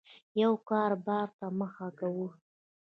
[0.41, 2.27] یو کاربار ته مخه کوو